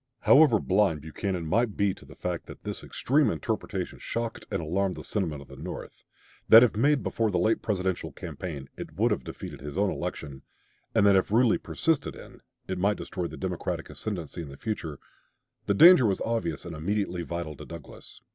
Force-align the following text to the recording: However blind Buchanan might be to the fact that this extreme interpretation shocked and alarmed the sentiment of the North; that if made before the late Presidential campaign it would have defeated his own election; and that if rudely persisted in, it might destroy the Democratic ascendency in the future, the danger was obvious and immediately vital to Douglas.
However 0.21 0.57
blind 0.59 1.01
Buchanan 1.01 1.45
might 1.45 1.77
be 1.77 1.93
to 1.93 2.05
the 2.05 2.15
fact 2.15 2.47
that 2.47 2.63
this 2.63 2.83
extreme 2.83 3.29
interpretation 3.29 3.99
shocked 3.99 4.47
and 4.49 4.59
alarmed 4.59 4.95
the 4.95 5.03
sentiment 5.03 5.43
of 5.43 5.47
the 5.47 5.55
North; 5.55 6.05
that 6.49 6.63
if 6.63 6.75
made 6.75 7.03
before 7.03 7.29
the 7.29 7.37
late 7.37 7.61
Presidential 7.61 8.11
campaign 8.11 8.67
it 8.75 8.95
would 8.95 9.11
have 9.11 9.23
defeated 9.23 9.61
his 9.61 9.77
own 9.77 9.91
election; 9.91 10.41
and 10.95 11.05
that 11.05 11.15
if 11.15 11.29
rudely 11.29 11.59
persisted 11.59 12.15
in, 12.15 12.41
it 12.67 12.79
might 12.79 12.97
destroy 12.97 13.27
the 13.27 13.37
Democratic 13.37 13.91
ascendency 13.91 14.41
in 14.41 14.49
the 14.49 14.57
future, 14.57 14.97
the 15.67 15.75
danger 15.75 16.07
was 16.07 16.19
obvious 16.21 16.65
and 16.65 16.75
immediately 16.75 17.21
vital 17.21 17.55
to 17.55 17.63
Douglas. 17.67 18.21